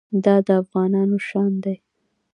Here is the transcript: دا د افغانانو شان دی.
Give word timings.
دا 0.23 0.35
د 0.47 0.49
افغانانو 0.63 1.17
شان 1.27 1.51
دی. 1.63 1.75